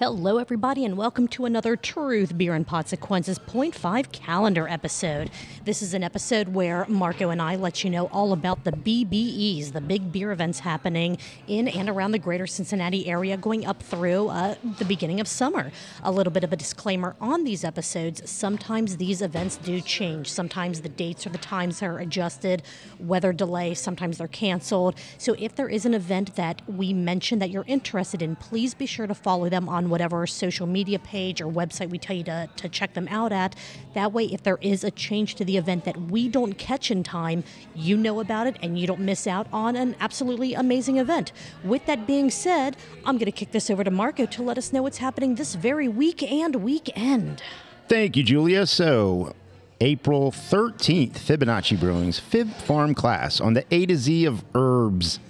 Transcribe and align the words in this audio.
Hello, 0.00 0.38
everybody, 0.38 0.84
and 0.84 0.96
welcome 0.96 1.26
to 1.26 1.44
another 1.44 1.74
Truth 1.74 2.38
Beer 2.38 2.54
and 2.54 2.64
Consequences 2.64 3.36
0.5 3.36 4.12
calendar 4.12 4.68
episode. 4.68 5.28
This 5.64 5.82
is 5.82 5.92
an 5.92 6.04
episode 6.04 6.50
where 6.50 6.86
Marco 6.86 7.30
and 7.30 7.42
I 7.42 7.56
let 7.56 7.82
you 7.82 7.90
know 7.90 8.06
all 8.12 8.32
about 8.32 8.62
the 8.62 8.70
BBEs, 8.70 9.72
the 9.72 9.80
big 9.80 10.12
beer 10.12 10.30
events 10.30 10.60
happening 10.60 11.18
in 11.48 11.66
and 11.66 11.88
around 11.88 12.12
the 12.12 12.20
greater 12.20 12.46
Cincinnati 12.46 13.08
area 13.08 13.36
going 13.36 13.66
up 13.66 13.82
through 13.82 14.28
uh, 14.28 14.54
the 14.78 14.84
beginning 14.84 15.18
of 15.18 15.26
summer. 15.26 15.72
A 16.04 16.12
little 16.12 16.32
bit 16.32 16.44
of 16.44 16.52
a 16.52 16.56
disclaimer 16.56 17.16
on 17.20 17.42
these 17.42 17.64
episodes 17.64 18.30
sometimes 18.30 18.98
these 18.98 19.20
events 19.20 19.56
do 19.56 19.80
change. 19.80 20.30
Sometimes 20.30 20.82
the 20.82 20.88
dates 20.88 21.26
or 21.26 21.30
the 21.30 21.38
times 21.38 21.82
are 21.82 21.98
adjusted, 21.98 22.62
weather 23.00 23.32
delay, 23.32 23.74
sometimes 23.74 24.18
they're 24.18 24.28
canceled. 24.28 24.94
So 25.18 25.34
if 25.40 25.56
there 25.56 25.68
is 25.68 25.84
an 25.84 25.94
event 25.94 26.36
that 26.36 26.62
we 26.68 26.92
mention 26.92 27.40
that 27.40 27.50
you're 27.50 27.64
interested 27.66 28.22
in, 28.22 28.36
please 28.36 28.74
be 28.74 28.86
sure 28.86 29.08
to 29.08 29.14
follow 29.14 29.48
them 29.48 29.68
on 29.68 29.87
whatever 29.90 30.26
social 30.26 30.66
media 30.66 30.98
page 30.98 31.40
or 31.40 31.46
website 31.46 31.90
we 31.90 31.98
tell 31.98 32.16
you 32.16 32.24
to, 32.24 32.48
to 32.56 32.68
check 32.68 32.94
them 32.94 33.08
out 33.08 33.32
at. 33.32 33.54
That 33.94 34.12
way, 34.12 34.24
if 34.24 34.42
there 34.42 34.58
is 34.60 34.84
a 34.84 34.90
change 34.90 35.34
to 35.36 35.44
the 35.44 35.56
event 35.56 35.84
that 35.84 35.96
we 36.10 36.28
don't 36.28 36.54
catch 36.54 36.90
in 36.90 37.02
time, 37.02 37.44
you 37.74 37.96
know 37.96 38.20
about 38.20 38.46
it 38.46 38.56
and 38.62 38.78
you 38.78 38.86
don't 38.86 39.00
miss 39.00 39.26
out 39.26 39.46
on 39.52 39.76
an 39.76 39.96
absolutely 40.00 40.54
amazing 40.54 40.98
event. 40.98 41.32
With 41.64 41.86
that 41.86 42.06
being 42.06 42.30
said, 42.30 42.76
I'm 43.04 43.16
going 43.16 43.26
to 43.26 43.32
kick 43.32 43.52
this 43.52 43.70
over 43.70 43.84
to 43.84 43.90
Marco 43.90 44.26
to 44.26 44.42
let 44.42 44.58
us 44.58 44.72
know 44.72 44.82
what's 44.82 44.98
happening 44.98 45.34
this 45.34 45.54
very 45.54 45.88
week 45.88 46.22
and 46.22 46.56
weekend. 46.56 47.42
Thank 47.88 48.16
you, 48.16 48.22
Julia. 48.22 48.66
So, 48.66 49.34
April 49.80 50.32
13th, 50.32 51.18
Fibonacci 51.18 51.78
Brewing's 51.78 52.18
Fib 52.18 52.52
Farm 52.52 52.94
class 52.94 53.40
on 53.40 53.54
the 53.54 53.64
A 53.70 53.86
to 53.86 53.96
Z 53.96 54.24
of 54.24 54.44
herbs. 54.54 55.20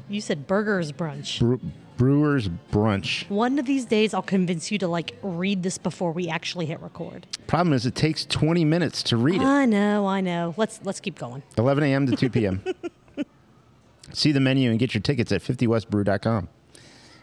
You 0.09 0.21
said 0.21 0.47
burgers 0.47 0.93
brunch. 0.93 1.41
Bre- 1.41 1.67
Brewers 1.97 2.49
Brunch. 2.49 3.28
One 3.31 3.59
of 3.59 3.66
these 3.66 3.84
days, 3.84 4.15
I'll 4.15 4.22
convince 4.22 4.71
you 4.71 4.78
to 4.78 4.88
like 4.88 5.16
read 5.22 5.62
this 5.62 5.78
before 5.78 6.12
we 6.12 6.28
actually 6.28 6.66
hit 6.66 6.81
record. 6.81 7.27
Problem 7.47 7.72
is, 7.72 7.87
it 7.87 7.94
takes 7.94 8.25
20 8.27 8.65
minutes 8.65 9.03
to 9.05 9.16
read 9.16 9.41
it. 9.41 9.47
I 9.47 9.65
know, 9.65 10.06
I 10.06 10.21
know. 10.21 10.55
Let's 10.56 10.81
let's 10.84 11.00
keep 11.00 11.19
going. 11.19 11.43
11 11.56 11.84
a.m. 11.84 12.06
to 12.06 12.16
2 12.16 12.31
p.m. 12.31 12.65
See 14.12 14.32
the 14.32 14.41
menu 14.41 14.71
and 14.71 14.78
get 14.78 14.94
your 14.94 15.00
tickets 15.00 15.32
at 15.32 15.43
50westbrew.com. 15.43 16.49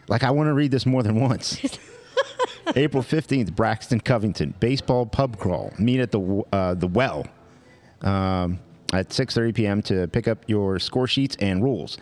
Like, 0.08 0.22
I 0.22 0.30
want 0.30 0.48
to 0.48 0.52
read 0.52 0.70
this 0.70 0.84
more 0.84 1.02
than 1.02 1.20
once. 1.20 1.58
April 2.76 3.02
15th, 3.02 3.54
Braxton 3.54 4.00
Covington, 4.00 4.54
baseball 4.60 5.06
pub 5.06 5.38
crawl. 5.38 5.72
Meet 5.78 6.00
at 6.00 6.10
the, 6.12 6.42
uh, 6.52 6.74
the 6.74 6.86
Well 6.86 7.26
um, 8.02 8.58
at 8.92 9.08
6.30 9.08 9.54
p.m. 9.54 9.82
to 9.82 10.06
pick 10.08 10.28
up 10.28 10.44
your 10.46 10.78
score 10.78 11.06
sheets 11.06 11.36
and 11.40 11.62
rules. 11.62 11.98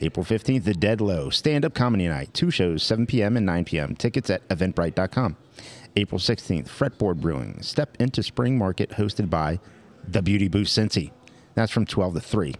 April 0.00 0.24
15th, 0.24 0.64
The 0.64 0.74
Dead 0.74 1.00
Low, 1.00 1.30
stand-up 1.30 1.74
comedy 1.74 2.08
night. 2.08 2.32
Two 2.34 2.50
shows, 2.50 2.82
7 2.82 3.06
p.m. 3.06 3.36
and 3.36 3.46
9 3.46 3.64
p.m. 3.64 3.94
Tickets 3.94 4.30
at 4.30 4.46
eventbrite.com. 4.48 5.36
April 5.94 6.18
16th, 6.18 6.68
Fretboard 6.68 7.20
Brewing, 7.20 7.60
Step 7.62 7.96
into 8.00 8.22
Spring 8.22 8.56
Market 8.56 8.90
hosted 8.90 9.28
by 9.28 9.60
The 10.08 10.22
Beauty 10.22 10.48
Boost 10.48 10.76
Cincy. 10.76 11.10
That's 11.54 11.70
from 11.70 11.86
12 11.86 12.14
to 12.14 12.20
3. 12.20 12.54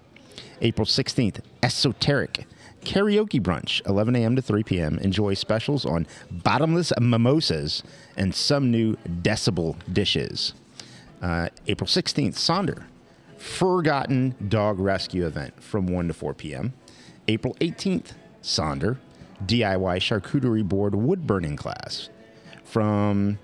April 0.61 0.87
16th, 0.87 1.41
Esoteric 1.63 2.47
Karaoke 2.83 3.41
Brunch, 3.41 3.87
11 3.89 4.17
a.m. 4.17 4.37
to 4.37 4.43
3 4.43 4.63
p.m. 4.65 4.99
Enjoy 4.99 5.35
specials 5.35 5.87
on 5.87 6.07
bottomless 6.31 6.93
mimosas 7.01 7.83
and 8.17 8.35
some 8.35 8.71
new 8.71 8.97
decibel 9.23 9.77
dishes. 9.93 10.55
Uh, 11.21 11.49
April 11.69 11.87
16th, 11.87 12.35
Sonder 12.35 12.85
Forgotten 13.39 14.35
Dog 14.49 14.79
Rescue 14.79 15.27
Event 15.27 15.63
from 15.63 15.87
1 15.87 16.09
to 16.09 16.15
4 16.15 16.35
p.m. 16.35 16.73
April 17.29 17.55
18th, 17.61 18.13
Sonder 18.43 18.99
DIY 19.47 19.99
Charcuterie 19.99 20.67
Board 20.67 20.95
Wood 20.95 21.27
Burning 21.27 21.57
Class 21.57 22.09
from 22.65 23.39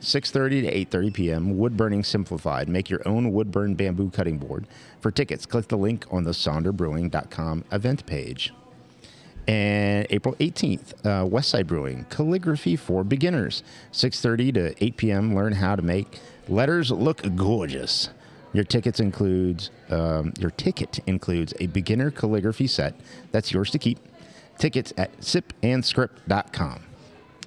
6:30 0.00 0.62
to 0.62 0.98
8:30 0.98 1.14
p.m. 1.14 1.58
Wood 1.58 1.76
burning 1.76 2.02
simplified. 2.02 2.68
Make 2.68 2.88
your 2.88 3.06
own 3.06 3.32
wood 3.32 3.50
burn 3.50 3.74
bamboo 3.74 4.10
cutting 4.10 4.38
board. 4.38 4.66
For 5.00 5.10
tickets, 5.10 5.46
click 5.46 5.68
the 5.68 5.76
link 5.76 6.06
on 6.10 6.24
the 6.24 6.30
SonderBrewing.com 6.30 7.64
event 7.70 8.06
page. 8.06 8.52
And 9.46 10.06
April 10.10 10.34
18th, 10.36 10.92
uh, 11.04 11.26
Westside 11.26 11.66
Brewing 11.66 12.06
Calligraphy 12.08 12.76
for 12.76 13.04
Beginners. 13.04 13.62
6:30 13.92 14.54
to 14.54 14.84
8 14.84 14.96
p.m. 14.96 15.34
Learn 15.34 15.52
how 15.52 15.76
to 15.76 15.82
make 15.82 16.18
letters 16.48 16.90
look 16.90 17.22
gorgeous. 17.36 18.10
Your 18.52 18.64
tickets 18.64 19.00
includes 19.00 19.70
um, 19.90 20.32
your 20.38 20.50
ticket 20.50 20.98
includes 21.06 21.54
a 21.60 21.66
beginner 21.68 22.10
calligraphy 22.10 22.66
set 22.66 22.94
that's 23.30 23.52
yours 23.52 23.70
to 23.70 23.78
keep. 23.78 23.98
Tickets 24.58 24.92
at 24.96 25.16
sipandscript.com. 25.20 26.82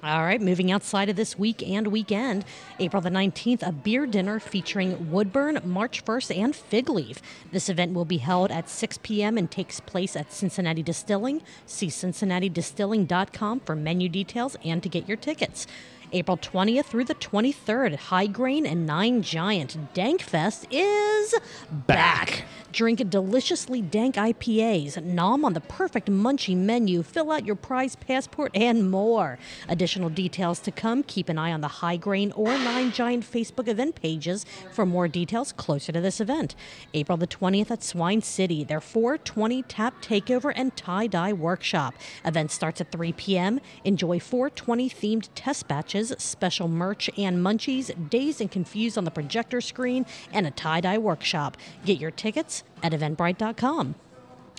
All 0.04 0.22
right, 0.22 0.40
moving 0.40 0.70
outside 0.70 1.08
of 1.08 1.16
this 1.16 1.38
week 1.38 1.66
and 1.66 1.86
weekend, 1.86 2.44
April 2.78 3.00
the 3.00 3.08
19th, 3.08 3.66
a 3.66 3.72
beer 3.72 4.04
dinner 4.04 4.38
featuring 4.38 5.10
Woodburn, 5.10 5.60
March 5.64 6.04
1st, 6.04 6.36
and 6.36 6.54
Fig 6.54 6.90
Leaf. 6.90 7.22
This 7.52 7.70
event 7.70 7.94
will 7.94 8.04
be 8.04 8.18
held 8.18 8.50
at 8.50 8.68
6 8.68 8.98
p.m. 8.98 9.38
and 9.38 9.50
takes 9.50 9.80
place 9.80 10.14
at 10.14 10.30
Cincinnati 10.30 10.82
Distilling. 10.82 11.40
See 11.64 11.86
cincinnatidistilling.com 11.86 13.60
for 13.60 13.74
menu 13.74 14.10
details 14.10 14.58
and 14.62 14.82
to 14.82 14.90
get 14.90 15.08
your 15.08 15.16
tickets. 15.16 15.66
April 16.12 16.36
20th 16.36 16.84
through 16.86 17.04
the 17.04 17.14
23rd, 17.14 17.96
High 17.96 18.26
Grain 18.26 18.66
and 18.66 18.86
Nine 18.86 19.22
Giant 19.22 19.94
Dank 19.94 20.22
Fest 20.22 20.66
is 20.70 21.34
back. 21.70 22.44
Drink 22.72 23.08
deliciously 23.08 23.80
dank 23.80 24.16
IPAs, 24.16 25.00
nom 25.04 25.44
on 25.44 25.52
the 25.52 25.60
perfect 25.60 26.10
munchy 26.10 26.56
menu, 26.56 27.04
fill 27.04 27.30
out 27.30 27.46
your 27.46 27.54
prize 27.54 27.94
passport, 27.94 28.50
and 28.52 28.90
more. 28.90 29.38
Additional 29.68 30.10
details 30.10 30.58
to 30.58 30.72
come. 30.72 31.04
Keep 31.04 31.28
an 31.28 31.38
eye 31.38 31.52
on 31.52 31.60
the 31.60 31.68
High 31.68 31.96
Grain 31.96 32.32
or 32.32 32.48
Nine 32.48 32.90
Giant 32.90 33.24
Facebook 33.24 33.68
event 33.68 33.94
pages 33.94 34.44
for 34.72 34.84
more 34.84 35.06
details 35.06 35.52
closer 35.52 35.92
to 35.92 36.00
this 36.00 36.20
event. 36.20 36.56
April 36.94 37.16
the 37.16 37.28
20th 37.28 37.70
at 37.70 37.84
Swine 37.84 38.22
City, 38.22 38.64
their 38.64 38.80
420 38.80 39.62
Tap 39.62 40.02
Takeover 40.02 40.52
and 40.56 40.76
Tie 40.76 41.06
Dye 41.06 41.32
Workshop. 41.32 41.94
Event 42.24 42.50
starts 42.50 42.80
at 42.80 42.90
3 42.90 43.12
p.m. 43.12 43.60
Enjoy 43.84 44.18
420 44.18 44.90
themed 44.90 45.28
test 45.36 45.68
batches 45.68 45.93
matches, 45.94 46.14
special 46.18 46.68
merch 46.68 47.08
and 47.16 47.38
munchies, 47.38 47.90
dazed 48.10 48.40
and 48.40 48.50
confused 48.50 48.98
on 48.98 49.04
the 49.04 49.10
projector 49.10 49.60
screen, 49.60 50.04
and 50.32 50.46
a 50.46 50.50
tie 50.50 50.80
dye 50.80 50.98
workshop. 50.98 51.56
Get 51.84 51.98
your 51.98 52.10
tickets 52.10 52.64
at 52.82 52.92
eventbrite.com. 52.92 53.94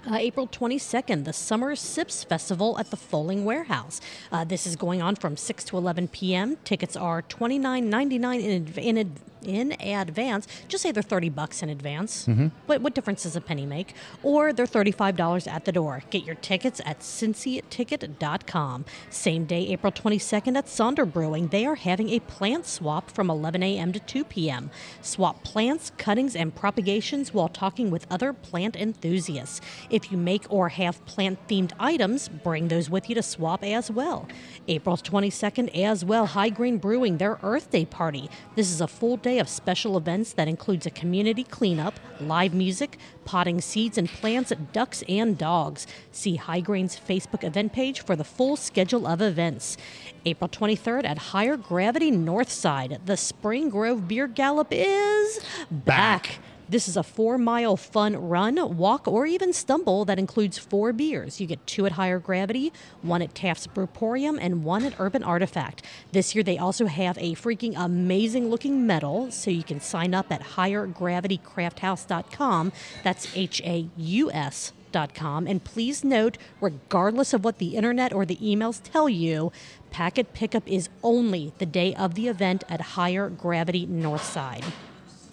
Uh, 0.09 0.17
April 0.17 0.47
22nd, 0.47 1.25
the 1.25 1.33
Summer 1.33 1.75
Sips 1.75 2.23
Festival 2.23 2.77
at 2.77 2.91
the 2.91 2.97
Fowling 2.97 3.43
Warehouse. 3.43 3.99
Uh, 4.31 4.43
this 4.43 4.67
is 4.67 4.75
going 4.75 5.01
on 5.01 5.15
from 5.15 5.35
6 5.35 5.63
to 5.65 5.77
11 5.77 6.09
p.m. 6.09 6.57
Tickets 6.63 6.95
are 6.95 7.23
$29.99 7.23 8.43
in, 8.43 8.73
in, 8.77 8.97
adv- 8.99 9.19
in 9.45 9.73
advance. 9.81 10.47
Just 10.67 10.83
say 10.83 10.91
they're 10.91 11.03
30 11.03 11.29
bucks 11.29 11.61
in 11.63 11.69
advance. 11.69 12.25
Mm-hmm. 12.25 12.47
What, 12.65 12.81
what 12.81 12.93
difference 12.95 13.23
does 13.23 13.35
a 13.35 13.41
penny 13.41 13.65
make? 13.65 13.93
Or 14.23 14.53
they're 14.53 14.65
$35 14.65 15.47
at 15.47 15.65
the 15.65 15.71
door. 15.71 16.03
Get 16.09 16.23
your 16.23 16.35
tickets 16.35 16.81
at 16.85 16.99
cincyticket.com. 16.99 18.85
Same 19.09 19.45
day, 19.45 19.67
April 19.67 19.91
22nd 19.91 20.57
at 20.57 20.65
Sonder 20.65 21.11
Brewing. 21.11 21.47
They 21.47 21.65
are 21.65 21.75
having 21.75 22.09
a 22.09 22.19
plant 22.19 22.65
swap 22.65 23.09
from 23.11 23.29
11 23.29 23.63
a.m. 23.63 23.91
to 23.93 23.99
2 23.99 24.23
p.m. 24.25 24.69
Swap 25.01 25.43
plants, 25.43 25.91
cuttings, 25.97 26.35
and 26.35 26.53
propagations 26.53 27.33
while 27.33 27.47
talking 27.47 27.91
with 27.91 28.07
other 28.09 28.33
plant 28.33 28.75
enthusiasts. 28.75 29.61
If 29.89 30.11
you 30.11 30.17
make 30.17 30.45
or 30.49 30.69
have 30.69 31.03
plant 31.05 31.47
themed 31.47 31.71
items, 31.79 32.27
bring 32.29 32.67
those 32.67 32.89
with 32.89 33.09
you 33.09 33.15
to 33.15 33.23
swap 33.23 33.63
as 33.63 33.91
well. 33.91 34.27
April 34.67 34.97
22nd 34.97 35.75
as 35.83 36.03
well, 36.03 36.25
High 36.25 36.49
Grain 36.49 36.77
Brewing, 36.77 37.17
their 37.17 37.39
Earth 37.43 37.71
Day 37.71 37.85
party. 37.85 38.29
This 38.55 38.71
is 38.71 38.81
a 38.81 38.87
full 38.87 39.17
day 39.17 39.34
of 39.39 39.49
special 39.49 39.97
events 39.97 40.33
that 40.33 40.47
includes 40.47 40.85
a 40.85 40.89
community 40.89 41.43
cleanup, 41.43 41.99
live 42.19 42.53
music, 42.53 42.97
potting 43.25 43.61
seeds 43.61 43.97
and 43.97 44.09
plants, 44.09 44.51
ducks, 44.73 45.03
and 45.07 45.37
dogs. 45.37 45.87
See 46.11 46.35
High 46.35 46.61
Grain's 46.61 46.99
Facebook 46.99 47.43
event 47.43 47.73
page 47.73 48.01
for 48.01 48.15
the 48.15 48.23
full 48.23 48.55
schedule 48.55 49.07
of 49.07 49.21
events. 49.21 49.77
April 50.25 50.49
23rd 50.49 51.05
at 51.05 51.17
Higher 51.17 51.57
Gravity 51.57 52.11
Northside, 52.11 52.99
the 53.05 53.17
Spring 53.17 53.69
Grove 53.69 54.07
Beer 54.07 54.27
Gallop 54.27 54.67
is 54.71 55.39
back. 55.69 56.39
This 56.67 56.87
is 56.87 56.97
a 56.97 57.03
four 57.03 57.37
mile 57.37 57.77
fun 57.77 58.15
run, 58.27 58.75
walk, 58.75 59.07
or 59.07 59.27
even 59.27 59.53
stumble 59.53 60.03
that 60.05 60.17
includes 60.17 60.57
four 60.57 60.91
beers. 60.93 61.39
You 61.39 61.45
get 61.45 61.67
two 61.67 61.85
at 61.85 61.91
Higher 61.91 62.17
Gravity, 62.17 62.73
one 63.03 63.21
at 63.21 63.35
Taft's 63.35 63.67
Brewporium, 63.67 64.39
and 64.41 64.63
one 64.63 64.83
at 64.83 64.99
Urban 64.99 65.21
Artifact. 65.21 65.83
This 66.11 66.33
year 66.33 66.43
they 66.43 66.57
also 66.57 66.87
have 66.87 67.19
a 67.19 67.35
freaking 67.35 67.75
amazing 67.77 68.49
looking 68.49 68.87
medal, 68.87 69.29
so 69.29 69.51
you 69.51 69.63
can 69.63 69.79
sign 69.79 70.15
up 70.15 70.31
at 70.31 70.41
highergravitycrafthaus.com. 70.41 72.71
That's 73.03 73.27
H 73.35 73.61
A 73.63 73.87
U 73.97 74.31
S. 74.31 74.73
Com. 75.13 75.45
And 75.45 75.61
please 75.61 76.05
note, 76.05 76.37
regardless 76.61 77.33
of 77.33 77.43
what 77.43 77.57
the 77.57 77.75
internet 77.75 78.13
or 78.13 78.25
the 78.25 78.37
emails 78.37 78.79
tell 78.81 79.09
you, 79.09 79.51
packet 79.91 80.33
pickup 80.33 80.65
is 80.69 80.87
only 81.03 81.51
the 81.57 81.65
day 81.65 81.93
of 81.95 82.15
the 82.15 82.29
event 82.29 82.63
at 82.69 82.79
Higher 82.79 83.27
Gravity 83.27 83.85
Northside. 83.85 84.63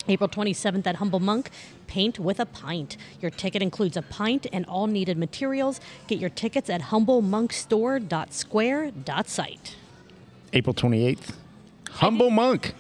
April 0.09 0.29
27th 0.29 0.87
at 0.87 0.97
Humble 0.97 1.21
Monk, 1.21 1.51
Paint 1.87 2.19
with 2.19 2.41
a 2.41 2.47
Pint. 2.47 2.97
Your 3.21 3.31
ticket 3.31 3.63
includes 3.63 3.97
a 3.97 4.03
pint 4.03 4.47
and 4.53 4.67
all 4.67 4.87
needed 4.87 5.17
materials. 5.17 5.81
Get 6.09 6.19
your 6.19 6.31
tickets 6.31 6.69
at 6.69 6.83
humblemonkstore.square.site. 6.83 9.77
April 10.55 10.75
28th, 10.75 11.33
Humble 11.91 12.31
Monk, 12.31 12.75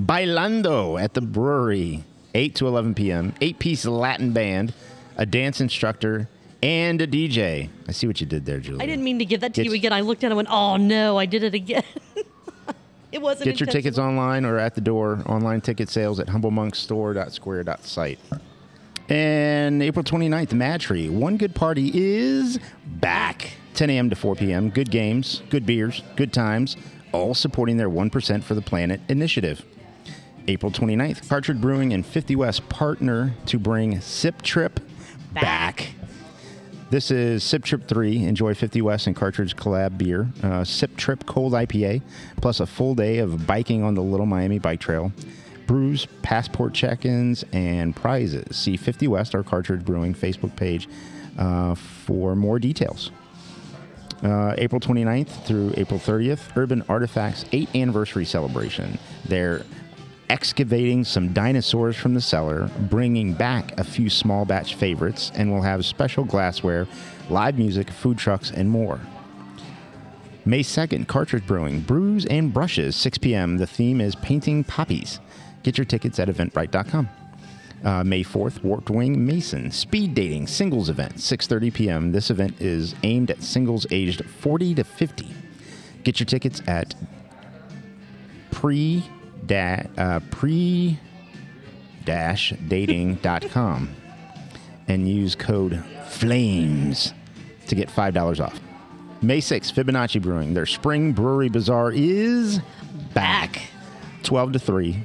Bailando 0.00 1.00
at 1.00 1.14
the 1.14 1.20
brewery, 1.20 2.04
8 2.34 2.54
to 2.56 2.66
11 2.68 2.94
p.m. 2.94 3.34
Eight 3.40 3.58
piece 3.58 3.84
Latin 3.84 4.32
band, 4.32 4.72
a 5.16 5.26
dance 5.26 5.60
instructor, 5.60 6.28
and 6.62 7.00
a 7.00 7.06
DJ. 7.06 7.70
I 7.88 7.92
see 7.92 8.06
what 8.06 8.20
you 8.20 8.26
did 8.26 8.46
there, 8.46 8.60
Julie. 8.60 8.82
I 8.82 8.86
didn't 8.86 9.02
mean 9.04 9.18
to 9.18 9.24
give 9.24 9.40
that 9.40 9.54
to 9.54 9.62
Get- 9.62 9.70
you 9.70 9.74
again. 9.74 9.92
I 9.92 10.02
looked 10.02 10.22
at 10.22 10.28
it 10.28 10.30
and 10.30 10.36
went, 10.36 10.48
oh 10.50 10.76
no, 10.76 11.18
I 11.18 11.26
did 11.26 11.42
it 11.42 11.54
again. 11.54 11.82
it 13.12 13.22
wasn't 13.22 13.44
Get 13.44 13.60
your 13.60 13.66
tickets 13.66 13.98
online 13.98 14.44
or 14.44 14.58
at 14.58 14.74
the 14.74 14.80
door. 14.80 15.22
Online 15.26 15.60
ticket 15.60 15.88
sales 15.88 16.20
at 16.20 16.26
humblemonkstore.square.site. 16.28 18.18
And 19.08 19.82
April 19.82 20.04
29th, 20.04 20.52
Mad 20.52 20.80
Tree. 20.80 21.08
One 21.08 21.36
Good 21.38 21.54
Party 21.54 21.90
is 21.94 22.58
back. 22.84 23.52
10 23.74 23.90
a.m. 23.90 24.10
to 24.10 24.16
4 24.16 24.34
p.m. 24.34 24.70
Good 24.70 24.90
games, 24.90 25.42
good 25.50 25.64
beers, 25.64 26.02
good 26.16 26.32
times, 26.32 26.76
all 27.12 27.32
supporting 27.32 27.76
their 27.76 27.88
1% 27.88 28.42
for 28.42 28.54
the 28.54 28.60
Planet 28.60 29.00
initiative. 29.08 29.64
April 30.48 30.72
29th, 30.72 31.28
Cartridge 31.28 31.60
Brewing 31.60 31.92
and 31.92 32.04
50 32.04 32.34
West 32.36 32.68
partner 32.68 33.34
to 33.46 33.58
bring 33.58 34.00
Sip 34.00 34.42
Trip 34.42 34.80
Back. 35.32 35.42
back. 35.42 35.88
This 36.90 37.10
is 37.10 37.44
Sip 37.44 37.64
Trip 37.64 37.86
3. 37.86 38.24
Enjoy 38.24 38.54
50 38.54 38.80
West 38.80 39.06
and 39.06 39.14
Cartridge 39.14 39.54
collab 39.56 39.98
beer. 39.98 40.26
Uh, 40.42 40.64
Sip 40.64 40.96
Trip 40.96 41.26
Cold 41.26 41.52
IPA, 41.52 42.00
plus 42.40 42.60
a 42.60 42.66
full 42.66 42.94
day 42.94 43.18
of 43.18 43.46
biking 43.46 43.82
on 43.82 43.92
the 43.92 44.02
Little 44.02 44.24
Miami 44.24 44.58
Bike 44.58 44.80
Trail. 44.80 45.12
Brews, 45.66 46.06
passport 46.22 46.72
check 46.72 47.04
ins, 47.04 47.44
and 47.52 47.94
prizes. 47.94 48.56
See 48.56 48.78
50 48.78 49.06
West, 49.06 49.34
our 49.34 49.42
Cartridge 49.42 49.84
Brewing 49.84 50.14
Facebook 50.14 50.56
page, 50.56 50.88
uh, 51.36 51.74
for 51.74 52.34
more 52.34 52.58
details. 52.58 53.10
Uh, 54.22 54.54
April 54.56 54.80
29th 54.80 55.44
through 55.44 55.74
April 55.76 56.00
30th, 56.00 56.56
Urban 56.56 56.82
Artifacts 56.88 57.44
8th 57.44 57.80
anniversary 57.80 58.24
celebration. 58.24 58.98
They're 59.26 59.62
excavating 60.30 61.04
some 61.04 61.32
dinosaurs 61.32 61.96
from 61.96 62.14
the 62.14 62.20
cellar, 62.20 62.70
bringing 62.90 63.32
back 63.32 63.78
a 63.78 63.84
few 63.84 64.10
small 64.10 64.44
batch 64.44 64.74
favorites, 64.74 65.32
and 65.34 65.52
we'll 65.52 65.62
have 65.62 65.84
special 65.84 66.24
glassware, 66.24 66.86
live 67.30 67.58
music, 67.58 67.90
food 67.90 68.18
trucks, 68.18 68.50
and 68.50 68.68
more. 68.68 69.00
May 70.44 70.60
2nd, 70.60 71.06
Cartridge 71.08 71.46
Brewing, 71.46 71.80
Brews 71.80 72.24
and 72.26 72.52
Brushes, 72.52 72.96
6 72.96 73.18
p.m. 73.18 73.58
The 73.58 73.66
theme 73.66 74.00
is 74.00 74.14
Painting 74.14 74.64
Poppies. 74.64 75.20
Get 75.62 75.76
your 75.76 75.84
tickets 75.84 76.18
at 76.18 76.28
eventbrite.com. 76.28 77.08
Uh, 77.84 78.02
May 78.02 78.24
4th, 78.24 78.62
Warped 78.64 78.90
Wing 78.90 79.24
Mason 79.24 79.70
Speed 79.70 80.14
Dating 80.14 80.46
Singles 80.46 80.88
Event, 80.88 81.16
6:30 81.16 81.74
p.m. 81.74 82.12
This 82.12 82.30
event 82.30 82.60
is 82.60 82.94
aimed 83.02 83.30
at 83.30 83.42
singles 83.42 83.86
aged 83.90 84.24
40 84.24 84.74
to 84.76 84.84
50. 84.84 85.28
Get 86.02 86.18
your 86.18 86.26
tickets 86.26 86.62
at 86.66 86.94
pre 88.50 89.04
da, 89.46 89.82
uh, 89.96 90.20
pre 90.30 90.98
dating.com 92.04 93.94
and 94.88 95.08
use 95.08 95.34
code 95.34 95.84
FLAMES 96.08 97.12
to 97.66 97.74
get 97.74 97.88
$5 97.88 98.40
off. 98.40 98.58
May 99.20 99.40
6th, 99.40 99.74
Fibonacci 99.74 100.22
Brewing. 100.22 100.54
Their 100.54 100.64
spring 100.64 101.12
brewery 101.12 101.48
bazaar 101.48 101.92
is 101.92 102.60
back. 103.12 103.60
12 104.22 104.52
to 104.54 104.58
3. 104.58 104.96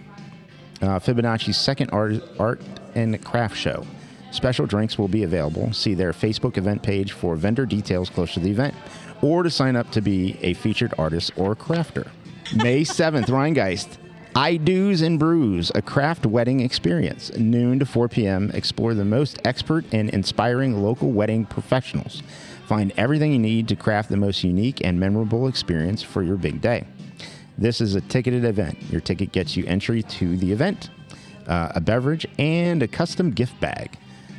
Uh, 0.81 0.99
Fibonacci's 0.99 1.57
second 1.57 1.89
art, 1.91 2.23
art 2.39 2.61
and 2.95 3.21
craft 3.23 3.57
show. 3.57 3.85
Special 4.31 4.65
drinks 4.65 4.97
will 4.97 5.07
be 5.07 5.23
available. 5.23 5.73
See 5.73 5.93
their 5.93 6.11
Facebook 6.11 6.57
event 6.57 6.83
page 6.83 7.11
for 7.11 7.35
vendor 7.35 7.65
details 7.65 8.09
close 8.09 8.33
to 8.33 8.39
the 8.39 8.49
event 8.49 8.73
or 9.21 9.43
to 9.43 9.49
sign 9.49 9.75
up 9.75 9.91
to 9.91 10.01
be 10.01 10.37
a 10.41 10.53
featured 10.53 10.93
artist 10.97 11.31
or 11.37 11.55
crafter. 11.55 12.07
May 12.55 12.81
7th, 12.81 13.27
Rheingeist. 13.27 13.97
I 14.35 14.57
Do's 14.57 15.03
and 15.03 15.19
Brews, 15.19 15.71
a 15.75 15.81
craft 15.83 16.25
wedding 16.25 16.61
experience. 16.61 17.31
Noon 17.37 17.77
to 17.77 17.85
4 17.85 18.09
p.m. 18.09 18.49
Explore 18.51 18.95
the 18.95 19.05
most 19.05 19.39
expert 19.45 19.85
and 19.91 20.09
inspiring 20.09 20.81
local 20.81 21.11
wedding 21.11 21.45
professionals. 21.45 22.23
Find 22.67 22.91
everything 22.97 23.31
you 23.31 23.37
need 23.37 23.67
to 23.67 23.75
craft 23.75 24.09
the 24.09 24.17
most 24.17 24.43
unique 24.43 24.83
and 24.83 24.99
memorable 24.99 25.47
experience 25.47 26.01
for 26.01 26.23
your 26.23 26.37
big 26.37 26.61
day. 26.61 26.87
This 27.59 27.79
is 27.79 27.93
a 27.93 28.01
ticketed 28.01 28.43
event. 28.43 28.81
Your 28.89 29.01
ticket 29.01 29.33
gets 29.33 29.55
you 29.55 29.65
entry 29.67 30.01
to 30.01 30.35
the 30.35 30.51
event, 30.51 30.89
uh, 31.45 31.73
a 31.75 31.81
beverage, 31.81 32.25
and 32.39 32.81
a 32.81 32.87
custom 32.87 33.29
gift 33.29 33.59
bag. 33.59 33.91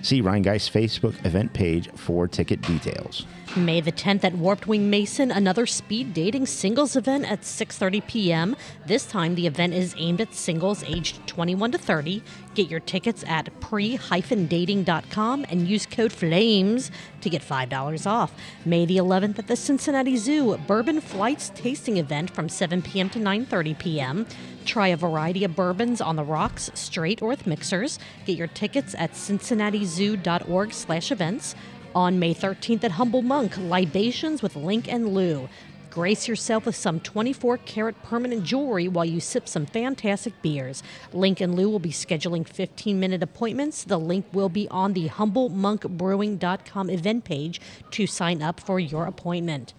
See 0.03 0.21
Rheingeist 0.21 0.73
Facebook 0.73 1.25
event 1.25 1.53
page 1.53 1.89
for 1.95 2.27
ticket 2.27 2.61
details. 2.63 3.27
May 3.57 3.81
the 3.81 3.93
10th 3.93 4.25
at 4.25 4.35
Warped 4.35 4.67
Wing 4.67 4.91
Mason, 4.91 5.31
another 5.31 5.65
speed 5.65 6.13
dating 6.13 6.47
singles 6.47 6.97
event 6.97 7.31
at 7.31 7.43
6:30 7.43 8.05
p.m. 8.09 8.57
This 8.85 9.07
time 9.07 9.37
the 9.37 9.47
event 9.47 9.75
is 9.75 9.95
aimed 9.97 10.21
at 10.21 10.35
singles 10.35 10.83
aged 10.83 11.25
21 11.29 11.71
to 11.71 11.79
30. 11.79 12.21
Get 12.57 12.69
your 12.69 12.81
tickets 12.81 13.23
at 13.29 13.61
pre-dating.com 13.61 15.47
and 15.49 15.69
use 15.69 15.87
code 15.87 16.13
FLAMES 16.13 16.91
to 17.21 17.31
get 17.31 17.43
$5 17.43 18.11
off. 18.11 18.35
May 18.65 18.87
the 18.87 18.97
11th 18.97 19.39
at 19.39 19.47
the 19.47 19.55
Cincinnati 19.55 20.17
Zoo, 20.17 20.59
Bourbon 20.67 21.01
Flights 21.01 21.53
tasting 21.55 21.99
event 21.99 22.31
from 22.31 22.49
7 22.49 22.83
p.m. 22.83 23.09
to 23.11 23.21
9:30 23.21 23.79
p.m. 23.79 24.27
Try 24.65 24.89
a 24.89 24.97
variety 24.97 25.45
of 25.45 25.55
bourbons 25.55 26.01
on 26.01 26.17
the 26.17 26.25
rocks, 26.25 26.73
straight 26.75 27.23
or 27.23 27.29
with 27.29 27.47
mixers. 27.47 28.01
Get 28.27 28.37
your 28.37 28.49
tickets 28.49 28.97
at 28.99 29.13
cincinnatizoo.org/events. 29.13 31.55
On 31.95 32.19
May 32.19 32.35
13th 32.35 32.83
at 32.83 32.91
Humble 32.93 33.23
Monk, 33.23 33.57
libations 33.57 34.43
with 34.43 34.57
Link 34.57 34.93
and 34.93 35.15
Lou. 35.15 35.49
Grace 35.91 36.27
yourself 36.27 36.67
with 36.67 36.75
some 36.75 36.99
24 36.99 37.59
karat 37.59 38.03
permanent 38.03 38.43
jewelry 38.43 38.89
while 38.89 39.05
you 39.05 39.21
sip 39.21 39.49
some 39.49 39.65
fantastic 39.65 40.33
beers. 40.43 40.83
Link 41.13 41.41
and 41.41 41.55
Lou 41.55 41.71
will 41.71 41.79
be 41.79 41.91
scheduling 41.91 42.49
15 42.49 42.99
minute 42.99 43.23
appointments. 43.23 43.85
The 43.85 44.01
link 44.01 44.27
will 44.33 44.49
be 44.49 44.67
on 44.71 44.95
the 44.95 45.09
humblemonkbrewing.com 45.09 46.91
event 46.91 47.25
page 47.25 47.61
to 47.93 48.09
sign 48.09 48.43
up 48.43 48.59
for 48.59 48.81
your 48.81 49.07
appointment. 49.07 49.73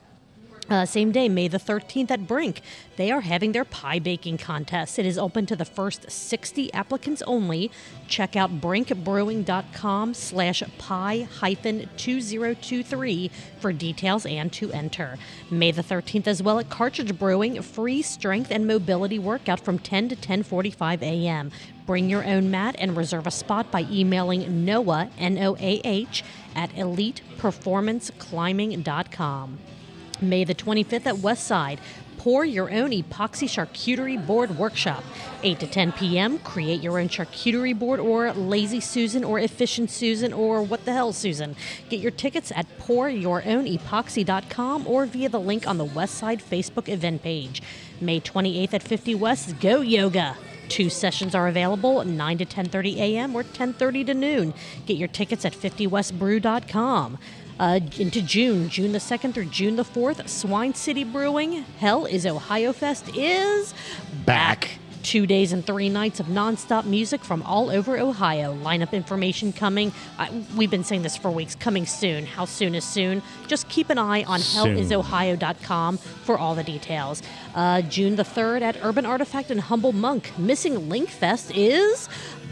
Uh, 0.67 0.83
same 0.85 1.11
day, 1.11 1.29
May 1.29 1.47
the 1.47 1.59
13th 1.59 2.09
at 2.09 2.27
Brink. 2.27 2.61
They 2.95 3.11
are 3.11 3.21
having 3.21 3.51
their 3.51 3.65
pie 3.65 3.99
baking 3.99 4.39
contest. 4.39 4.97
It 4.97 5.05
is 5.05 5.15
open 5.17 5.45
to 5.47 5.55
the 5.55 5.65
first 5.65 6.09
60 6.09 6.73
applicants 6.73 7.21
only. 7.27 7.69
Check 8.07 8.35
out 8.35 8.61
brinkbrewing.com 8.61 10.15
slash 10.15 10.63
pie 10.79 11.27
hyphen 11.39 11.87
2023 11.97 13.29
for 13.59 13.73
details 13.73 14.25
and 14.25 14.51
to 14.53 14.71
enter. 14.71 15.19
May 15.51 15.69
the 15.71 15.83
13th 15.83 16.25
as 16.25 16.41
well 16.41 16.57
at 16.57 16.71
Cartridge 16.71 17.19
Brewing, 17.19 17.61
free 17.61 18.01
strength 18.01 18.49
and 18.49 18.65
mobility 18.65 19.19
workout 19.19 19.59
from 19.59 19.77
10 19.77 20.09
to 20.09 20.15
10.45 20.15 21.03
a.m. 21.03 21.51
Bring 21.85 22.09
your 22.09 22.25
own 22.25 22.49
mat 22.49 22.75
and 22.79 22.97
reserve 22.97 23.27
a 23.27 23.31
spot 23.31 23.69
by 23.69 23.85
emailing 23.91 24.65
NOAH, 24.65 25.11
N-O-A-H, 25.19 26.23
at 26.55 26.71
eliteperformanceclimbing.com. 26.71 29.59
May 30.21 30.43
the 30.43 30.55
25th 30.55 31.05
at 31.05 31.15
Westside. 31.15 31.79
Pour 32.17 32.43
your 32.43 32.71
own 32.71 32.89
epoxy 32.89 33.47
charcuterie 33.47 34.25
board 34.25 34.57
workshop. 34.57 35.03
8 35.43 35.59
to 35.59 35.67
10 35.67 35.91
p.m. 35.91 36.39
Create 36.39 36.81
your 36.81 36.99
own 36.99 37.07
charcuterie 37.07 37.77
board 37.77 37.99
or 37.99 38.33
Lazy 38.33 38.79
Susan 38.79 39.23
or 39.23 39.37
Efficient 39.37 39.91
Susan 39.91 40.33
or 40.33 40.63
what 40.63 40.85
the 40.85 40.93
hell 40.93 41.13
Susan. 41.13 41.55
Get 41.87 41.99
your 41.99 42.09
tickets 42.09 42.51
at 42.55 42.65
pouryourown.epoxy.com 42.79 44.87
or 44.87 45.05
via 45.05 45.29
the 45.29 45.39
link 45.39 45.67
on 45.67 45.77
the 45.77 45.85
Westside 45.85 46.41
Facebook 46.41 46.89
event 46.89 47.21
page. 47.21 47.61
May 48.01 48.19
28th 48.19 48.73
at 48.73 48.81
50 48.81 49.13
West, 49.13 49.59
Go 49.59 49.81
Yoga. 49.81 50.35
Two 50.67 50.89
sessions 50.89 51.35
are 51.35 51.47
available, 51.47 52.03
9 52.03 52.37
to 52.39 52.45
10:30 52.45 52.97
a.m. 52.97 53.35
or 53.35 53.43
10:30 53.43 54.05
to 54.07 54.13
noon. 54.13 54.53
Get 54.85 54.97
your 54.97 55.07
tickets 55.07 55.45
at 55.45 55.53
50westbrew.com. 55.53 57.17
Uh, 57.59 57.79
into 57.97 58.21
June, 58.21 58.67
June 58.69 58.91
the 58.91 58.99
2nd 58.99 59.33
through 59.33 59.45
June 59.45 59.75
the 59.77 59.83
4th, 59.83 60.27
Swine 60.27 60.73
City 60.73 61.03
Brewing, 61.03 61.63
Hell 61.79 62.05
is 62.05 62.25
Ohio 62.25 62.73
Fest 62.73 63.15
is 63.15 63.73
Back. 64.25 64.69
Two 65.03 65.27
days 65.27 65.53
and 65.53 65.63
three 65.63 65.87
nights 65.87 66.19
of 66.19 66.25
nonstop 66.25 66.85
music 66.85 67.23
from 67.23 67.43
all 67.43 67.69
over 67.69 67.95
Ohio. 67.95 68.55
Lineup 68.55 68.91
information 68.91 69.53
coming. 69.53 69.93
I, 70.17 70.31
we've 70.57 70.71
been 70.71 70.83
saying 70.83 71.03
this 71.03 71.15
for 71.15 71.29
weeks. 71.29 71.53
Coming 71.53 71.85
soon. 71.85 72.25
How 72.25 72.45
soon 72.45 72.73
is 72.73 72.83
soon? 72.83 73.21
Just 73.45 73.69
keep 73.69 73.91
an 73.91 73.99
eye 73.99 74.23
on 74.23 74.39
Soon. 74.39 74.75
hellisohio.com 74.75 75.99
for 75.99 76.39
all 76.39 76.55
the 76.55 76.63
details. 76.63 77.21
Uh, 77.53 77.83
June 77.83 78.15
the 78.15 78.23
3rd 78.23 78.61
at 78.63 78.77
Urban 78.81 79.05
Artifact 79.05 79.51
and 79.51 79.61
Humble 79.61 79.91
Monk. 79.93 80.35
Missing 80.39 80.89
Link 80.89 81.09
Fest 81.09 81.51
is 81.53 82.09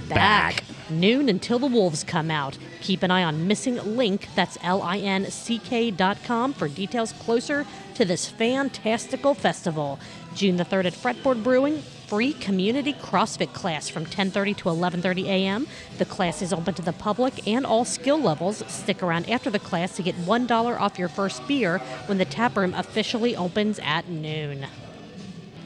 back. 0.10 0.64
Noon 0.90 1.30
until 1.30 1.60
the 1.60 1.68
wolves 1.68 2.04
come 2.04 2.30
out. 2.30 2.58
Keep 2.82 3.04
an 3.04 3.12
eye 3.12 3.24
on 3.24 3.48
Missing 3.48 3.96
Link, 3.96 4.28
that's 4.36 4.58
L 4.62 4.82
I 4.82 4.98
N 4.98 5.26
C 5.32 5.58
K 5.60 5.92
dot 5.92 6.18
com 6.24 6.54
for 6.54 6.68
details 6.68 7.14
closer 7.14 7.66
to 7.96 8.06
this 8.06 8.28
fantastical 8.28 9.34
festival. 9.34 10.00
June 10.36 10.58
the 10.58 10.66
3rd 10.66 10.86
at 10.86 10.94
Fretboard 10.94 11.44
Brewing, 11.44 11.82
free 12.08 12.34
community 12.34 12.94
CrossFit 12.94 13.54
class 13.54 13.88
from 13.88 14.06
10:30 14.06 14.58
to 14.58 14.64
11:30 14.66 15.26
a.m. 15.26 15.68
The 15.98 16.06
class 16.06 16.42
is 16.42 16.54
open 16.54 16.74
to 16.76 16.82
the 16.82 16.94
public 16.94 17.48
and 17.48 17.66
all 17.66 17.86
skill 17.86 18.20
levels. 18.20 18.64
Stick 18.68 19.02
around 19.02 19.30
after 19.30 19.50
the 19.50 19.60
class 19.60 19.96
to 19.96 20.04
get 20.04 20.16
$1 20.26 20.80
off 20.80 21.00
your 21.00 21.08
first 21.08 21.48
beer 21.48 21.80
when 22.08 22.18
the 22.18 22.26
tap 22.26 22.58
room 22.58 22.74
officially 22.74 23.36
opens 23.36 23.80
at 23.84 24.10
noon. 24.10 24.68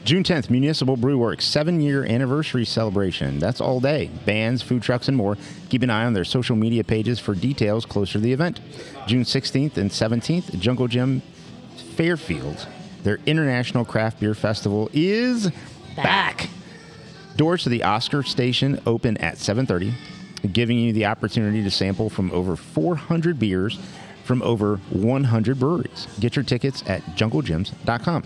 June 0.08 0.24
10th, 0.24 0.48
Municipal 0.48 0.96
Brew 0.96 1.18
Works 1.18 1.44
seven 1.44 1.82
year 1.82 2.02
anniversary 2.02 2.64
celebration. 2.64 3.38
That's 3.38 3.60
all 3.60 3.78
day. 3.78 4.08
Bands, 4.24 4.62
food 4.62 4.82
trucks, 4.82 5.06
and 5.06 5.14
more. 5.14 5.36
Keep 5.68 5.82
an 5.82 5.90
eye 5.90 6.06
on 6.06 6.14
their 6.14 6.24
social 6.24 6.56
media 6.56 6.82
pages 6.82 7.18
for 7.18 7.34
details 7.34 7.84
closer 7.84 8.14
to 8.14 8.20
the 8.20 8.32
event. 8.32 8.58
June 9.06 9.22
16th 9.22 9.76
and 9.76 9.90
17th, 9.90 10.58
Jungle 10.58 10.88
Jim's 10.88 11.22
Fairfield. 11.94 12.66
Their 13.02 13.18
International 13.26 13.84
Craft 13.84 14.20
Beer 14.20 14.32
Festival 14.32 14.88
is 14.94 15.50
back. 15.94 16.48
Doors 17.36 17.64
to 17.64 17.68
the 17.68 17.82
Oscar 17.82 18.22
Station 18.22 18.80
open 18.86 19.18
at 19.18 19.36
7:30, 19.36 19.92
giving 20.54 20.78
you 20.78 20.94
the 20.94 21.04
opportunity 21.04 21.62
to 21.62 21.70
sample 21.70 22.08
from 22.08 22.30
over 22.30 22.56
400 22.56 23.38
beers 23.38 23.78
from 24.24 24.40
over 24.40 24.78
100 24.88 25.60
breweries. 25.60 26.06
Get 26.18 26.34
your 26.34 26.46
tickets 26.46 26.82
at 26.86 27.02
junglejims.com. 27.14 28.22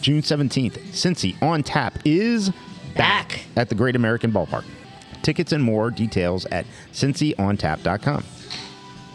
June 0.00 0.22
17th, 0.22 0.78
Cincy 0.92 1.40
on 1.42 1.62
Tap 1.62 1.98
is 2.04 2.50
Back. 2.96 3.40
at 3.56 3.68
the 3.68 3.74
Great 3.74 3.96
American 3.96 4.32
Ballpark. 4.32 4.64
Tickets 5.22 5.52
and 5.52 5.62
more 5.62 5.90
details 5.90 6.46
at 6.46 6.64
cincyOnTap.com. 6.92 8.24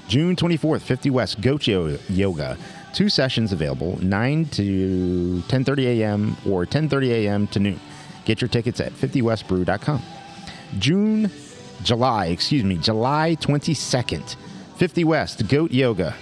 June 0.07 0.35
24th, 0.35 0.81
50 0.81 1.09
West 1.09 1.41
Goat 1.41 1.65
Yo- 1.67 1.97
Yoga. 2.09 2.57
Two 2.93 3.09
sessions 3.09 3.51
available, 3.51 3.97
9 4.03 4.45
to 4.51 5.41
10:30 5.47 5.85
a.m. 6.01 6.37
or 6.47 6.65
10:30 6.65 7.09
a.m. 7.09 7.47
to 7.47 7.59
noon. 7.59 7.79
Get 8.25 8.39
your 8.41 8.47
tickets 8.49 8.79
at 8.79 8.91
50westbrew.com. 8.93 10.01
June, 10.77 11.31
July, 11.83 12.27
excuse 12.27 12.63
me, 12.63 12.77
July 12.77 13.35
22nd, 13.41 14.35
50 14.77 15.03
West 15.05 15.47
Goat 15.47 15.71
Yoga. 15.71 16.13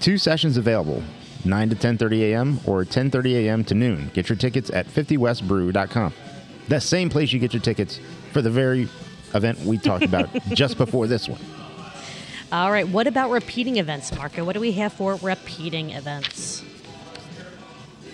Two 0.00 0.16
sessions 0.16 0.56
available, 0.56 1.02
9 1.44 1.70
to 1.70 1.76
10:30 1.76 2.20
a.m. 2.32 2.60
or 2.66 2.84
10:30 2.84 3.34
a.m. 3.46 3.64
to 3.64 3.74
noon. 3.74 4.10
Get 4.14 4.28
your 4.28 4.36
tickets 4.36 4.70
at 4.70 4.86
50westbrew.com. 4.86 6.12
The 6.68 6.80
same 6.80 7.10
place 7.10 7.32
you 7.32 7.38
get 7.40 7.52
your 7.52 7.62
tickets 7.62 8.00
for 8.32 8.40
the 8.42 8.50
very 8.50 8.88
event 9.34 9.58
we 9.60 9.78
talked 9.78 10.04
about 10.04 10.28
just 10.52 10.76
before 10.78 11.06
this 11.06 11.28
one. 11.28 11.40
All 12.52 12.70
right, 12.70 12.86
what 12.86 13.06
about 13.06 13.30
repeating 13.30 13.76
events, 13.78 14.14
Marco? 14.14 14.44
What 14.44 14.52
do 14.52 14.60
we 14.60 14.72
have 14.72 14.92
for 14.92 15.16
repeating 15.16 15.90
events? 15.90 16.62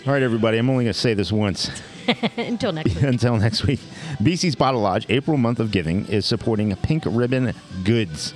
All 0.06 0.12
right, 0.12 0.23
everybody, 0.23 0.58
I'm 0.58 0.70
only 0.70 0.85
going 0.85 0.92
to 0.92 0.99
say 0.99 1.12
this 1.12 1.32
once 1.32 1.70
Until 2.37 2.73
next 2.73 2.94
week. 2.94 3.02
until 3.02 3.37
next 3.37 3.66
week. 3.66 3.80
BC's 4.23 4.54
Bottle 4.54 4.80
Lodge, 4.80 5.06
April 5.11 5.37
month 5.37 5.58
of 5.61 5.70
giving, 5.73 6.06
is 6.06 6.25
supporting 6.25 6.75
Pink 6.76 7.02
Ribbon 7.04 7.52
Goods, 7.85 8.32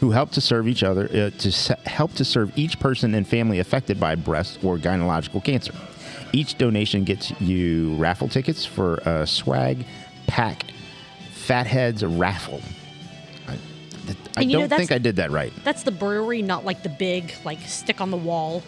who 0.00 0.10
help 0.10 0.30
to 0.32 0.40
serve 0.40 0.68
each 0.68 0.82
other 0.82 1.04
uh, 1.06 1.30
to 1.38 1.50
se- 1.52 1.76
help 1.86 2.12
to 2.14 2.24
serve 2.24 2.56
each 2.56 2.78
person 2.78 3.14
and 3.14 3.26
family 3.26 3.58
affected 3.58 3.98
by 3.98 4.14
breast 4.14 4.58
or 4.62 4.76
gynecological 4.78 5.42
cancer. 5.42 5.72
Each 6.32 6.58
donation 6.58 7.04
gets 7.04 7.38
you 7.40 7.94
raffle 7.96 8.28
tickets 8.28 8.64
for 8.64 8.96
a 9.04 9.26
swag 9.26 9.84
pack 10.26 10.64
Fatheads 11.32 12.04
raffle. 12.04 12.60
I, 13.48 13.56
I 14.36 14.44
know, 14.44 14.60
don't 14.60 14.68
that's- 14.68 14.88
think 14.88 14.92
I 14.92 14.98
did 14.98 15.16
that 15.16 15.30
right. 15.30 15.52
That's 15.64 15.82
the 15.84 15.92
brewery, 15.92 16.42
not 16.42 16.64
like 16.64 16.82
the 16.82 16.88
big, 16.88 17.32
like 17.44 17.60
stick 17.62 18.00
on 18.00 18.10
the 18.10 18.16
wall 18.16 18.62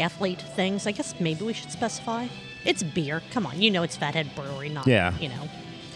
athlete 0.00 0.40
things. 0.56 0.86
I 0.86 0.92
guess 0.92 1.14
maybe 1.20 1.44
we 1.44 1.52
should 1.52 1.70
specify. 1.70 2.26
It's 2.64 2.82
beer. 2.82 3.22
Come 3.32 3.46
on, 3.46 3.60
you 3.60 3.70
know 3.70 3.82
it's 3.82 3.96
Fathead 3.96 4.34
Brewery, 4.34 4.68
not 4.70 4.86
Yeah. 4.86 5.12
You 5.18 5.28
know. 5.28 5.48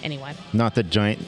Anyway, 0.02 0.34
not 0.52 0.74
the 0.74 0.82
giant 0.82 1.18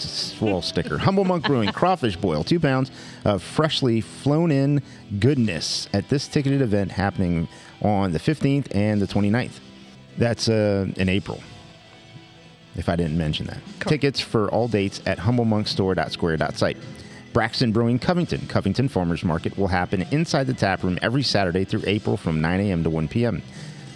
swirl 0.00 0.62
sticker. 0.62 0.98
Humble 0.98 1.24
Monk 1.24 1.44
Brewing 1.46 1.72
crawfish 1.72 2.16
boil, 2.16 2.44
two 2.44 2.60
pounds 2.60 2.90
of 3.24 3.42
freshly 3.42 4.00
flown 4.00 4.50
in 4.50 4.82
goodness 5.18 5.88
at 5.92 6.08
this 6.08 6.28
ticketed 6.28 6.62
event 6.62 6.92
happening 6.92 7.48
on 7.82 8.12
the 8.12 8.18
15th 8.18 8.74
and 8.74 9.00
the 9.00 9.06
29th. 9.06 9.60
That's 10.18 10.48
uh, 10.48 10.86
in 10.96 11.08
April, 11.08 11.40
if 12.74 12.88
I 12.88 12.96
didn't 12.96 13.18
mention 13.18 13.46
that. 13.46 13.58
Tickets 13.80 14.20
for 14.20 14.48
all 14.50 14.68
dates 14.68 15.00
at 15.06 15.18
humblemonkstore.square.site. 15.18 16.76
Braxton 17.32 17.70
Brewing 17.70 17.98
Covington. 17.98 18.46
Covington 18.46 18.88
Farmers 18.88 19.22
Market 19.22 19.58
will 19.58 19.68
happen 19.68 20.06
inside 20.10 20.46
the 20.46 20.54
tap 20.54 20.82
room 20.82 20.98
every 21.02 21.22
Saturday 21.22 21.64
through 21.64 21.82
April 21.86 22.16
from 22.16 22.40
9 22.40 22.60
a.m. 22.60 22.82
to 22.82 22.88
1 22.88 23.08
p.m. 23.08 23.42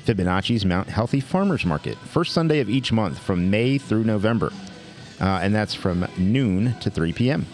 Fibonacci's 0.05 0.67
Mount 0.67 0.89
Healthy 0.89 1.21
Farmers 1.21 1.65
Market, 1.65 1.97
first 1.99 2.33
Sunday 2.33 2.61
of 2.61 2.69
each 2.69 2.93
month 2.93 3.19
from 3.19 3.49
May 3.49 3.79
through 3.79 4.05
November, 4.05 4.53
uh, 5.21 5.41
and 5.43 5.55
that's 5.55 5.75
from 5.75 6.07
noon 6.17 6.75
to 6.81 6.91
3 6.91 7.13
p.m. 7.13 7.47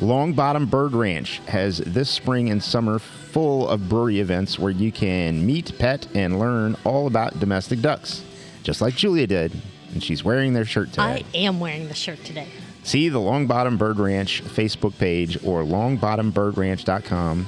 Long 0.00 0.34
Bottom 0.34 0.66
Bird 0.66 0.92
Ranch 0.92 1.38
has 1.46 1.78
this 1.78 2.10
spring 2.10 2.50
and 2.50 2.62
summer 2.62 2.98
full 2.98 3.68
of 3.68 3.88
brewery 3.88 4.20
events 4.20 4.58
where 4.58 4.70
you 4.70 4.92
can 4.92 5.44
meet, 5.44 5.78
pet, 5.78 6.06
and 6.14 6.38
learn 6.38 6.76
all 6.84 7.06
about 7.06 7.38
domestic 7.40 7.80
ducks, 7.80 8.22
just 8.62 8.80
like 8.80 8.94
Julia 8.94 9.26
did, 9.26 9.52
and 9.92 10.02
she's 10.02 10.22
wearing 10.22 10.52
their 10.52 10.64
shirt 10.66 10.90
today. 10.90 11.02
I 11.02 11.24
am 11.34 11.60
wearing 11.60 11.88
the 11.88 11.94
shirt 11.94 12.22
today. 12.24 12.48
See 12.82 13.08
the 13.08 13.18
Long 13.18 13.46
Bottom 13.46 13.78
Bird 13.78 13.98
Ranch 13.98 14.44
Facebook 14.44 14.96
page 14.98 15.42
or 15.44 15.62
longbottombirdranch.com 15.62 17.44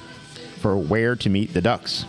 for 0.61 0.77
where 0.77 1.15
to 1.17 1.31
meet 1.31 1.53
the 1.53 1.61
ducks. 1.61 2.05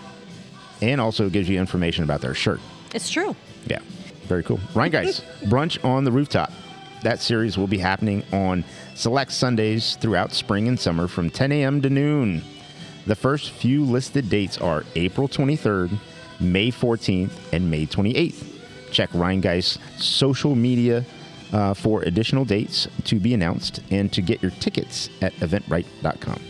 And 0.82 1.02
also 1.02 1.30
gives 1.30 1.50
you 1.50 1.60
information 1.60 2.06
about 2.06 2.22
their 2.22 2.34
shirt. 2.34 2.62
It's 2.96 3.10
true. 3.10 3.36
Yeah, 3.68 3.80
very 4.28 4.44
cool. 4.44 4.58
Rheingeist, 4.74 5.22
Brunch 5.50 5.84
on 5.84 6.06
the 6.06 6.12
Rooftop. 6.12 6.52
That 7.04 7.20
series 7.20 7.58
will 7.58 7.68
be 7.68 7.78
happening 7.78 8.24
on 8.34 8.64
select 8.96 9.32
Sundays 9.32 9.96
throughout 9.96 10.34
spring 10.34 10.68
and 10.68 10.80
summer 10.80 11.08
from 11.08 11.30
10 11.30 11.52
a.m. 11.52 11.82
to 11.82 11.90
noon. 11.90 12.42
The 13.06 13.16
first 13.16 13.52
few 13.52 13.84
listed 13.86 14.30
dates 14.30 14.58
are 14.58 14.84
April 14.96 15.28
23rd, 15.28 15.98
May 16.40 16.72
14th, 16.72 17.32
and 17.54 17.72
May 17.72 17.86
28th. 17.86 18.46
Check 18.92 19.10
Rheingeist 19.12 19.80
social 20.00 20.56
media 20.56 21.06
uh, 21.54 21.74
for 21.74 22.02
additional 22.04 22.46
dates 22.46 22.88
to 23.06 23.20
be 23.20 23.34
announced 23.34 23.82
and 23.90 24.12
to 24.14 24.22
get 24.22 24.42
your 24.42 24.52
tickets 24.52 25.10
at 25.22 25.34
eventbrite.com. 25.36 26.42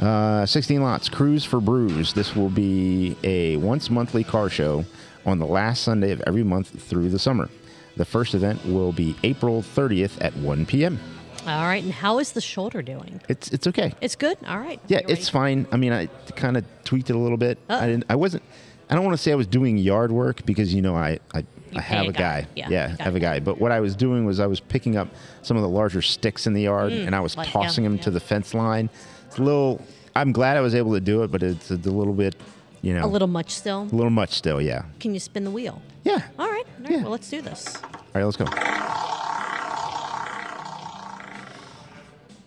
Uh, 0.00 0.44
16 0.44 0.82
lots, 0.82 1.08
Cruise 1.08 1.44
for 1.44 1.60
Brews. 1.60 2.12
This 2.12 2.34
will 2.34 2.50
be 2.50 3.16
a 3.22 3.56
once 3.58 3.88
monthly 3.88 4.24
car 4.24 4.48
show 4.48 4.84
on 5.24 5.38
the 5.38 5.46
last 5.46 5.82
Sunday 5.82 6.10
of 6.10 6.20
every 6.26 6.42
month 6.42 6.82
through 6.82 7.08
the 7.10 7.18
summer. 7.18 7.48
The 7.96 8.04
first 8.04 8.34
event 8.34 8.64
will 8.64 8.92
be 8.92 9.14
April 9.22 9.62
30th 9.62 10.16
at 10.24 10.34
1 10.36 10.66
p.m. 10.66 10.98
All 11.46 11.62
right. 11.64 11.82
And 11.82 11.92
how 11.92 12.18
is 12.20 12.32
the 12.32 12.40
shoulder 12.40 12.82
doing? 12.82 13.20
It's 13.28 13.48
it's 13.50 13.66
okay. 13.66 13.92
It's 14.00 14.14
good. 14.16 14.38
All 14.46 14.58
right. 14.58 14.80
Yeah, 14.86 14.98
ready? 14.98 15.12
it's 15.12 15.28
fine. 15.28 15.66
I 15.72 15.76
mean, 15.76 15.92
I 15.92 16.06
kind 16.36 16.56
of 16.56 16.64
tweaked 16.84 17.10
it 17.10 17.16
a 17.16 17.18
little 17.18 17.36
bit. 17.36 17.58
Uh. 17.68 17.74
I 17.82 17.86
didn't. 17.88 18.04
I 18.08 18.14
wasn't. 18.14 18.42
I 18.88 18.94
don't 18.94 19.04
want 19.04 19.16
to 19.16 19.22
say 19.22 19.32
I 19.32 19.34
was 19.34 19.46
doing 19.46 19.76
yard 19.78 20.12
work 20.12 20.44
because 20.46 20.72
you 20.72 20.82
know 20.82 20.94
I 20.94 21.18
I, 21.34 21.44
I 21.74 21.80
have 21.80 22.06
a 22.06 22.12
guy. 22.12 22.42
guy. 22.42 22.46
Yeah, 22.54 22.68
yeah 22.68 22.96
I 23.00 23.02
have 23.02 23.16
a 23.16 23.20
guy. 23.20 23.40
But 23.40 23.58
what 23.58 23.72
I 23.72 23.80
was 23.80 23.96
doing 23.96 24.24
was 24.24 24.38
I 24.38 24.46
was 24.46 24.60
picking 24.60 24.96
up 24.96 25.08
some 25.42 25.56
of 25.56 25.62
the 25.62 25.68
larger 25.68 26.00
sticks 26.02 26.46
in 26.46 26.52
the 26.52 26.62
yard 26.62 26.92
and 26.92 27.14
I 27.14 27.20
was 27.20 27.34
Mm, 27.34 27.38
like- 27.38 27.46
yeah, 27.48 27.52
tossing 27.52 27.84
them 27.84 27.98
to 28.00 28.10
the 28.10 28.20
fence 28.20 28.54
line. 28.54 28.88
It's 29.26 29.38
a 29.38 29.42
little. 29.42 29.84
I'm 30.14 30.30
glad 30.32 30.56
I 30.56 30.60
was 30.60 30.74
able 30.74 30.92
to 30.92 31.00
do 31.00 31.22
it, 31.24 31.30
but 31.32 31.42
it's 31.42 31.70
a, 31.70 31.74
little 31.76 32.12
bit, 32.12 32.36
you 32.82 32.92
know, 32.94 33.04
a 33.04 33.08
little 33.08 33.26
much 33.28 33.48
still. 33.50 33.82
a 33.82 33.96
little 33.96 34.10
much 34.10 34.32
still. 34.34 34.60
Yeah. 34.60 34.84
Can 35.00 35.14
you 35.14 35.20
spin 35.20 35.44
the 35.44 35.50
wheel? 35.50 35.80
Yeah. 36.04 36.20
All 36.38 36.46
right. 36.50 36.51
All 36.84 36.88
right. 36.90 36.96
Yeah. 36.98 37.02
Well, 37.02 37.12
let's 37.12 37.30
do 37.30 37.40
this. 37.42 37.76
All 37.82 37.90
right, 38.14 38.24
let's 38.24 38.36
go. 38.36 38.46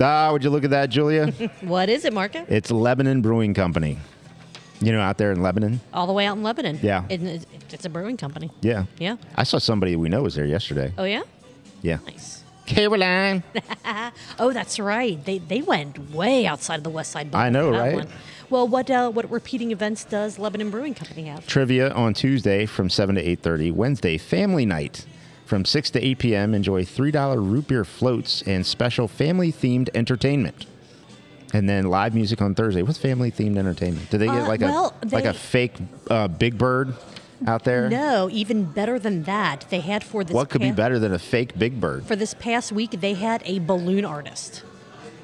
Ah, 0.01 0.29
would 0.31 0.43
you 0.43 0.49
look 0.49 0.63
at 0.63 0.69
that, 0.71 0.89
Julia? 0.89 1.31
What 1.61 1.89
is 1.89 2.05
it, 2.05 2.13
Marco? 2.13 2.45
it's 2.49 2.69
Lebanon 2.69 3.21
Brewing 3.21 3.53
Company. 3.53 3.97
You 4.81 4.91
know, 4.91 4.99
out 4.99 5.17
there 5.17 5.31
in 5.31 5.41
Lebanon. 5.41 5.79
All 5.93 6.05
the 6.05 6.11
way 6.13 6.25
out 6.25 6.35
in 6.37 6.43
Lebanon. 6.43 6.79
Yeah. 6.81 7.05
It- 7.09 7.23
it- 7.23 7.47
it's 7.71 7.85
a 7.85 7.89
brewing 7.89 8.15
company. 8.15 8.51
Yeah. 8.61 8.85
Yeah. 8.99 9.17
I 9.35 9.43
saw 9.43 9.57
somebody 9.57 9.95
we 9.95 10.07
know 10.07 10.21
was 10.21 10.35
there 10.35 10.45
yesterday. 10.45 10.93
Oh 10.97 11.03
yeah. 11.03 11.23
Yeah. 11.81 11.97
Nice. 12.05 12.43
Caroline. 12.65 13.43
Oh, 14.37 14.51
that's 14.51 14.79
right. 14.79 15.23
They 15.23 15.37
they 15.37 15.61
went 15.61 16.11
way 16.11 16.45
outside 16.45 16.75
of 16.77 16.83
the 16.83 16.89
West 16.89 17.11
Side. 17.11 17.33
I 17.33 17.49
know, 17.49 17.69
right? 17.71 17.95
one. 17.95 18.07
Well, 18.49 18.67
what 18.67 18.89
uh, 18.91 19.09
what 19.09 19.29
repeating 19.31 19.71
events 19.71 20.03
does 20.03 20.37
Lebanon 20.37 20.69
Brewing 20.69 20.93
Company 20.93 21.23
have? 21.23 21.47
Trivia 21.47 21.91
on 21.91 22.13
Tuesday 22.13 22.65
from 22.65 22.89
7 22.89 23.15
to 23.15 23.23
8.30. 23.23 23.71
Wednesday, 23.71 24.17
family 24.17 24.65
night 24.65 25.05
from 25.45 25.63
6 25.65 25.89
to 25.91 26.05
8 26.05 26.19
p.m. 26.19 26.53
Enjoy 26.53 26.83
$3 26.83 27.35
root 27.37 27.67
beer 27.67 27.85
floats 27.85 28.41
and 28.43 28.65
special 28.65 29.07
family-themed 29.07 29.89
entertainment. 29.95 30.65
And 31.53 31.69
then 31.69 31.85
live 31.85 32.13
music 32.13 32.41
on 32.41 32.53
Thursday. 32.55 32.81
What's 32.81 32.99
family-themed 32.99 33.57
entertainment? 33.57 34.09
Do 34.09 34.17
they 34.17 34.25
get 34.27 34.43
Uh, 34.43 34.47
like 34.47 34.61
well, 34.61 34.93
a 35.01 35.07
like 35.07 35.25
a 35.25 35.33
fake 35.33 35.73
uh, 36.09 36.27
Big 36.27 36.57
Bird 36.57 36.93
out 37.45 37.63
there? 37.63 37.89
No, 37.89 38.29
even 38.31 38.63
better 38.65 38.97
than 38.99 39.23
that. 39.23 39.65
They 39.69 39.79
had 39.79 40.03
for 40.03 40.23
this. 40.23 40.33
What 40.33 40.49
could 40.49 40.61
be 40.61 40.71
better 40.71 40.99
than 40.99 41.13
a 41.13 41.19
fake 41.19 41.57
Big 41.57 41.79
Bird? 41.79 42.05
For 42.05 42.15
this 42.15 42.33
past 42.33 42.71
week, 42.71 42.91
they 43.01 43.13
had 43.13 43.41
a 43.45 43.59
balloon 43.59 44.05
artist. 44.05 44.63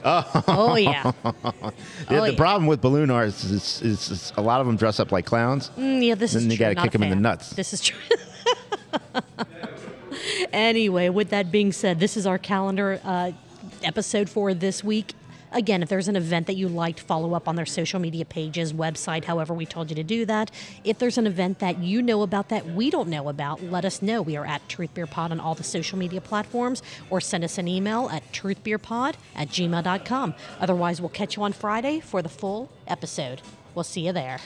Oh, 0.04 0.76
yeah. 0.76 1.12
The, 1.24 1.74
Oh, 2.10 2.22
the 2.26 2.32
yeah. 2.32 2.38
problem 2.38 2.66
with 2.68 2.82
balloon 2.82 3.12
artists 3.12 3.44
is, 3.46 3.82
is, 3.84 4.10
is 4.12 4.34
a 4.36 4.42
lot 4.42 4.60
of 4.60 4.68
them 4.68 4.76
dress 4.76 5.00
up 5.00 5.12
like 5.12 5.26
clowns. 5.26 5.70
Mm, 5.78 6.06
yeah, 6.06 6.16
this 6.16 6.34
Then 6.34 6.44
is 6.44 6.52
you 6.52 6.58
gotta 6.58 6.76
kick 6.76 6.92
them 6.92 7.04
in 7.04 7.10
the 7.12 7.16
nuts. 7.16 7.52
This 7.52 7.72
is 7.74 7.82
true. 7.82 8.00
anyway, 10.52 11.10
with 11.10 11.30
that 11.30 11.52
being 11.52 11.72
said, 11.72 12.00
this 12.00 12.18
is 12.18 12.26
our 12.26 12.38
calendar 12.38 13.00
uh, 13.04 13.32
episode 13.84 14.30
for 14.30 14.54
this 14.54 14.84
week. 14.84 15.14
Again, 15.52 15.84
if 15.84 15.90
there's 15.90 16.08
an 16.08 16.16
event 16.16 16.48
that 16.48 16.56
you 16.56 16.68
liked, 16.68 17.00
follow 17.00 17.34
up 17.34 17.48
on 17.48 17.56
their 17.56 17.66
social 17.66 18.00
media 18.00 18.26
pages, 18.26 18.74
website, 18.74 19.26
however 19.26 19.54
we 19.54 19.66
told 19.66 19.90
you 19.90 19.96
to 19.96 20.04
do 20.04 20.26
that. 20.26 20.52
If 20.84 21.00
there's 21.00 21.18
an 21.18 21.28
event 21.28 21.60
that 21.60 21.80
you 21.80 22.02
know 22.02 22.22
about 22.22 22.50
that 22.50 22.66
we 22.68 22.90
don't 22.90 23.10
know 23.10 23.30
about, 23.30 23.64
let 23.64 23.86
us 23.86 24.02
know. 24.02 24.22
We 24.22 24.38
are 24.38 24.46
at 24.46 24.68
Truth 24.70 24.94
Beer 24.94 25.08
Pod 25.08 25.32
on 25.32 25.40
all 25.40 25.56
the 25.56 25.64
social 25.64 25.98
media 25.98 26.22
platforms 26.22 26.82
or 27.10 27.20
send 27.20 27.44
us 27.44 27.58
an 27.58 27.68
email 27.68 28.10
at 28.10 28.30
truthbeerpod 28.32 29.16
at 29.36 29.50
gmail.com. 29.50 30.34
Otherwise, 30.60 31.02
we'll 31.02 31.10
catch 31.10 31.36
you 31.36 31.44
on 31.44 31.54
Friday 31.54 32.00
for 32.00 32.22
the 32.22 32.30
full 32.30 32.72
episode. 32.88 33.42
We'll 33.76 33.84
see 33.84 34.06
you 34.06 34.14
there. 34.14 34.40